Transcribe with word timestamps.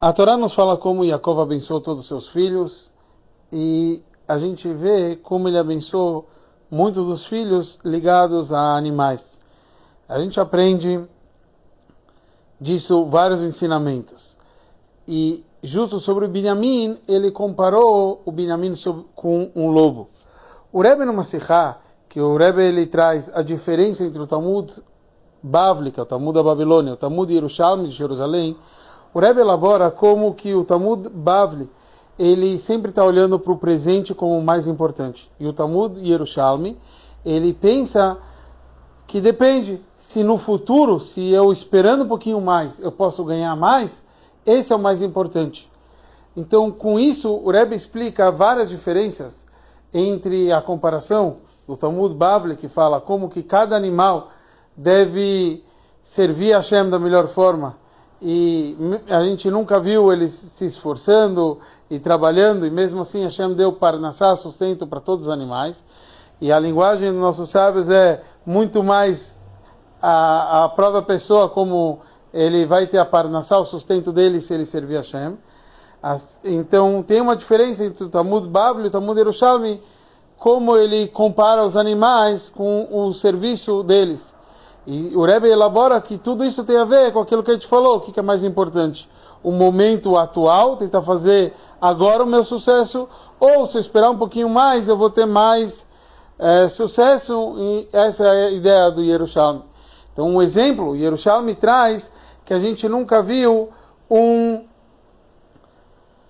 A 0.00 0.12
Torá 0.12 0.36
nos 0.36 0.52
fala 0.52 0.76
como 0.76 1.04
Yaakov 1.04 1.40
abençoou 1.40 1.80
todos 1.80 2.02
os 2.02 2.06
seus 2.06 2.28
filhos 2.28 2.92
e 3.52 4.00
a 4.28 4.38
gente 4.38 4.72
vê 4.72 5.16
como 5.16 5.48
ele 5.48 5.58
abençoou 5.58 6.28
muitos 6.70 7.04
dos 7.04 7.26
filhos 7.26 7.80
ligados 7.84 8.52
a 8.52 8.76
animais. 8.76 9.40
A 10.08 10.20
gente 10.20 10.38
aprende 10.38 11.04
disso 12.60 13.06
vários 13.06 13.42
ensinamentos. 13.42 14.36
E 15.08 15.44
justo 15.64 15.98
sobre 15.98 16.26
o 16.26 16.28
Binyamin, 16.28 16.98
ele 17.08 17.32
comparou 17.32 18.22
o 18.24 18.30
Binyamin 18.30 18.74
com 19.16 19.50
um 19.52 19.68
lobo. 19.68 20.10
O 20.72 20.80
Rebbe 20.80 21.04
no 21.04 21.12
Masihá, 21.12 21.80
que 22.08 22.20
o 22.20 22.36
Rebbe 22.36 22.62
ele 22.62 22.86
traz 22.86 23.28
a 23.34 23.42
diferença 23.42 24.04
entre 24.04 24.22
o 24.22 24.28
Talmud 24.28 24.80
Bavli, 25.42 25.90
que 25.90 25.98
é 25.98 26.04
o 26.04 26.06
Talmud 26.06 26.34
da 26.36 26.42
Babilônia, 26.44 26.92
o 26.92 26.96
Talmud 26.96 27.34
Yerushalmi 27.34 27.88
de 27.88 27.94
Jerusalém, 27.94 28.56
o 29.12 29.20
Rebbe 29.20 29.40
elabora 29.40 29.90
como 29.90 30.34
que 30.34 30.54
o 30.54 30.64
Talmud 30.64 31.08
Bavli, 31.08 31.68
ele 32.18 32.58
sempre 32.58 32.90
está 32.90 33.04
olhando 33.04 33.38
para 33.38 33.52
o 33.52 33.58
presente 33.58 34.14
como 34.14 34.38
o 34.38 34.42
mais 34.42 34.66
importante. 34.66 35.30
E 35.38 35.46
o 35.46 35.52
Talmud 35.52 35.98
Yerushalmi, 36.00 36.76
ele 37.24 37.52
pensa 37.52 38.18
que 39.06 39.20
depende 39.20 39.80
se 39.96 40.22
no 40.22 40.36
futuro, 40.36 41.00
se 41.00 41.30
eu 41.30 41.52
esperando 41.52 42.04
um 42.04 42.08
pouquinho 42.08 42.40
mais, 42.40 42.78
eu 42.78 42.92
posso 42.92 43.24
ganhar 43.24 43.56
mais, 43.56 44.02
esse 44.44 44.72
é 44.72 44.76
o 44.76 44.78
mais 44.78 45.00
importante. 45.00 45.70
Então, 46.36 46.70
com 46.70 46.98
isso, 47.00 47.32
o 47.32 47.50
Rebbe 47.50 47.74
explica 47.74 48.30
várias 48.30 48.68
diferenças 48.68 49.46
entre 49.92 50.52
a 50.52 50.60
comparação 50.60 51.38
do 51.66 51.76
Talmud 51.76 52.14
Bavli, 52.14 52.56
que 52.56 52.68
fala 52.68 53.00
como 53.00 53.28
que 53.28 53.42
cada 53.42 53.74
animal 53.74 54.28
deve 54.76 55.64
servir 56.00 56.52
a 56.52 56.58
Hashem 56.58 56.88
da 56.90 56.98
melhor 56.98 57.28
forma, 57.28 57.76
e 58.20 58.76
a 59.08 59.22
gente 59.22 59.50
nunca 59.50 59.78
viu 59.78 60.12
eles 60.12 60.32
se 60.32 60.66
esforçando 60.66 61.58
e 61.88 61.98
trabalhando, 61.98 62.66
e 62.66 62.70
mesmo 62.70 63.00
assim 63.00 63.22
Hashem 63.22 63.54
deu 63.54 63.72
parnassá, 63.72 64.34
sustento 64.34 64.86
para 64.86 65.00
todos 65.00 65.26
os 65.26 65.32
animais. 65.32 65.84
E 66.40 66.52
a 66.52 66.58
linguagem 66.58 67.10
dos 67.10 67.20
nossos 67.20 67.50
sábios 67.50 67.88
é 67.88 68.22
muito 68.44 68.82
mais 68.82 69.40
a, 70.02 70.64
a 70.64 70.68
própria 70.68 71.02
pessoa, 71.02 71.48
como 71.48 72.00
ele 72.32 72.66
vai 72.66 72.86
ter 72.86 72.98
a 72.98 73.04
parnassá, 73.04 73.58
o 73.58 73.64
sustento 73.64 74.12
dele, 74.12 74.40
se 74.40 74.52
ele 74.52 74.64
servir 74.64 74.96
a 74.96 75.00
Hashem. 75.00 75.36
As, 76.02 76.40
então 76.44 77.02
tem 77.02 77.20
uma 77.20 77.34
diferença 77.34 77.84
entre 77.84 78.04
o 78.04 78.08
Talmud 78.08 78.46
Bavli 78.48 78.84
e 78.84 78.86
o 78.88 78.90
Talmud 78.90 79.18
Yerushalmi, 79.18 79.80
como 80.36 80.76
ele 80.76 81.08
compara 81.08 81.64
os 81.66 81.76
animais 81.76 82.48
com 82.50 82.86
o 82.90 83.12
serviço 83.12 83.82
deles. 83.82 84.34
E 84.86 85.14
o 85.14 85.24
Rebbe 85.24 85.48
elabora 85.48 86.00
que 86.00 86.16
tudo 86.16 86.44
isso 86.44 86.64
tem 86.64 86.76
a 86.76 86.84
ver 86.84 87.12
com 87.12 87.20
aquilo 87.20 87.42
que 87.42 87.50
a 87.50 87.54
gente 87.54 87.66
falou, 87.66 87.96
o 87.96 88.00
que 88.00 88.18
é 88.18 88.22
mais 88.22 88.42
importante? 88.42 89.08
O 89.42 89.50
momento 89.50 90.16
atual, 90.16 90.76
tentar 90.76 91.02
fazer 91.02 91.52
agora 91.80 92.24
o 92.24 92.26
meu 92.26 92.44
sucesso, 92.44 93.08
ou 93.38 93.66
se 93.66 93.76
eu 93.76 93.80
esperar 93.80 94.10
um 94.10 94.18
pouquinho 94.18 94.48
mais, 94.48 94.88
eu 94.88 94.96
vou 94.96 95.10
ter 95.10 95.26
mais 95.26 95.86
é, 96.38 96.68
sucesso, 96.68 97.54
e 97.58 97.88
essa 97.92 98.26
é 98.26 98.46
a 98.46 98.50
ideia 98.50 98.90
do 98.90 99.02
Yerushalmi. 99.02 99.62
Então, 100.12 100.28
um 100.28 100.42
exemplo, 100.42 100.90
o 100.90 100.96
Yerushalmi 100.96 101.54
traz 101.54 102.10
que 102.44 102.54
a 102.54 102.58
gente 102.58 102.88
nunca 102.88 103.22
viu 103.22 103.68
um 104.10 104.64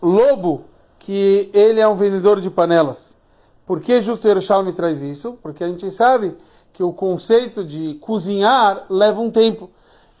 lobo 0.00 0.64
que 0.98 1.50
ele 1.52 1.80
é 1.80 1.88
um 1.88 1.96
vendedor 1.96 2.40
de 2.40 2.48
panelas. 2.50 3.13
Por 3.66 3.80
que 3.80 4.00
justo 4.00 4.28
Yerushalmi 4.28 4.72
traz 4.72 5.02
isso? 5.02 5.38
Porque 5.42 5.64
a 5.64 5.68
gente 5.68 5.90
sabe 5.90 6.36
que 6.72 6.82
o 6.82 6.92
conceito 6.92 7.64
de 7.64 7.94
cozinhar 7.94 8.84
leva 8.90 9.20
um 9.20 9.30
tempo. 9.30 9.70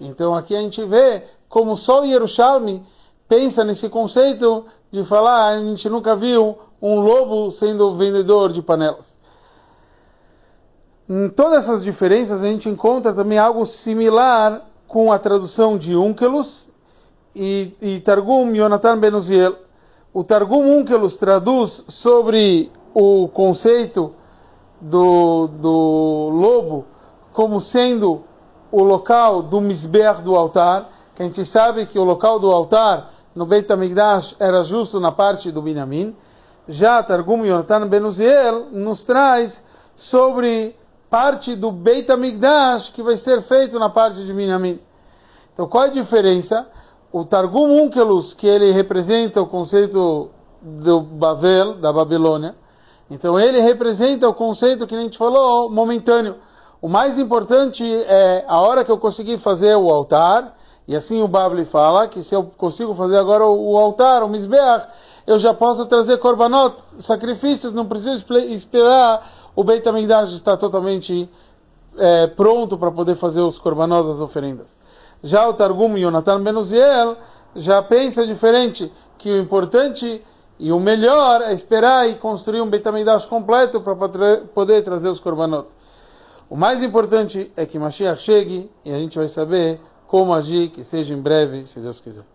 Então 0.00 0.34
aqui 0.34 0.56
a 0.56 0.60
gente 0.60 0.84
vê 0.84 1.22
como 1.48 1.76
só 1.76 2.02
o 2.02 2.04
Yerushalmi 2.04 2.82
pensa 3.28 3.64
nesse 3.64 3.88
conceito 3.88 4.64
de 4.90 5.04
falar, 5.04 5.48
a 5.48 5.58
gente 5.58 5.88
nunca 5.88 6.14
viu 6.14 6.58
um 6.80 7.00
lobo 7.00 7.50
sendo 7.50 7.94
vendedor 7.94 8.52
de 8.52 8.62
panelas. 8.62 9.18
Em 11.08 11.28
todas 11.28 11.64
essas 11.64 11.82
diferenças 11.82 12.42
a 12.42 12.46
gente 12.46 12.68
encontra 12.68 13.12
também 13.12 13.38
algo 13.38 13.66
similar 13.66 14.66
com 14.86 15.12
a 15.12 15.18
tradução 15.18 15.76
de 15.76 15.96
Unkelus 15.96 16.70
e, 17.34 17.74
e 17.80 18.00
Targum 18.00 18.54
Yonatan 18.54 18.98
Benuziel. 18.98 19.56
O 20.12 20.22
Targum 20.22 20.78
Unkelus 20.78 21.16
traduz 21.16 21.84
sobre 21.88 22.70
o 22.94 23.26
conceito 23.28 24.14
do, 24.80 25.48
do 25.48 26.30
lobo 26.32 26.86
como 27.32 27.60
sendo 27.60 28.22
o 28.70 28.82
local 28.82 29.42
do 29.42 29.60
misber 29.60 30.22
do 30.22 30.36
altar, 30.36 30.90
que 31.14 31.22
a 31.22 31.26
gente 31.26 31.44
sabe 31.44 31.86
que 31.86 31.98
o 31.98 32.04
local 32.04 32.38
do 32.38 32.50
altar 32.50 33.12
no 33.34 33.44
Beit 33.44 33.70
HaMikdash 33.70 34.36
era 34.38 34.62
justo 34.62 35.00
na 35.00 35.10
parte 35.10 35.50
do 35.50 35.60
Binyamin. 35.60 36.14
Já 36.68 37.02
Targum 37.02 37.44
Yonatan 37.44 37.88
Benuziel 37.88 38.66
nos 38.70 39.02
traz 39.02 39.62
sobre 39.96 40.76
parte 41.10 41.56
do 41.56 41.72
Beit 41.72 42.10
HaMikdash 42.10 42.90
que 42.90 43.02
vai 43.02 43.16
ser 43.16 43.42
feito 43.42 43.78
na 43.78 43.90
parte 43.90 44.24
de 44.24 44.32
Binyamin. 44.32 44.80
Então 45.52 45.66
qual 45.66 45.84
é 45.84 45.88
a 45.88 45.92
diferença? 45.92 46.66
O 47.12 47.24
Targum 47.24 47.82
Unkelus, 47.82 48.34
que 48.34 48.46
ele 48.46 48.72
representa 48.72 49.40
o 49.40 49.46
conceito 49.46 50.30
do 50.60 51.00
Babel, 51.00 51.74
da 51.74 51.92
Babilônia, 51.92 52.56
então 53.14 53.38
ele 53.38 53.60
representa 53.60 54.28
o 54.28 54.34
conceito 54.34 54.88
que 54.88 54.94
a 54.94 55.00
gente 55.00 55.16
falou, 55.16 55.70
momentâneo. 55.70 56.34
O 56.82 56.88
mais 56.88 57.16
importante 57.16 57.84
é 58.08 58.44
a 58.48 58.60
hora 58.60 58.84
que 58.84 58.90
eu 58.90 58.98
conseguir 58.98 59.38
fazer 59.38 59.76
o 59.76 59.88
altar, 59.88 60.58
e 60.86 60.96
assim 60.96 61.22
o 61.22 61.28
Babli 61.28 61.64
fala, 61.64 62.08
que 62.08 62.24
se 62.24 62.34
eu 62.34 62.42
consigo 62.58 62.92
fazer 62.92 63.16
agora 63.16 63.46
o 63.46 63.78
altar, 63.78 64.24
o 64.24 64.28
Mizbeach, 64.28 64.88
eu 65.28 65.38
já 65.38 65.54
posso 65.54 65.86
trazer 65.86 66.18
korbanot, 66.18 66.74
sacrifícios, 66.98 67.72
não 67.72 67.86
preciso 67.86 68.24
esperar 68.52 69.24
o 69.54 69.62
Beit 69.62 69.88
HaMikdash 69.88 70.32
estar 70.32 70.56
totalmente 70.56 71.30
é, 71.96 72.26
pronto 72.26 72.76
para 72.76 72.90
poder 72.90 73.14
fazer 73.14 73.42
os 73.42 73.60
korbanot, 73.60 74.10
as 74.10 74.18
oferendas. 74.18 74.76
Já 75.22 75.48
o 75.48 75.54
Targum 75.54 75.96
Yonatan 75.96 76.42
Benuziel 76.42 77.16
já 77.54 77.80
pensa 77.80 78.26
diferente, 78.26 78.92
que 79.16 79.30
o 79.30 79.38
importante 79.40 80.20
e 80.58 80.72
o 80.72 80.78
melhor 80.78 81.42
é 81.42 81.52
esperar 81.52 82.08
e 82.08 82.14
construir 82.14 82.60
um 82.60 82.68
Betamidash 82.68 83.26
completo 83.26 83.80
para 83.80 83.96
poder 84.54 84.82
trazer 84.82 85.08
os 85.08 85.20
korbanot. 85.20 85.68
O 86.48 86.56
mais 86.56 86.82
importante 86.82 87.50
é 87.56 87.66
que 87.66 87.78
Mashiach 87.78 88.20
chegue 88.22 88.70
e 88.84 88.92
a 88.92 88.98
gente 88.98 89.18
vai 89.18 89.28
saber 89.28 89.80
como 90.06 90.32
agir, 90.32 90.68
que 90.68 90.84
seja 90.84 91.14
em 91.14 91.20
breve, 91.20 91.66
se 91.66 91.80
Deus 91.80 92.00
quiser. 92.00 92.33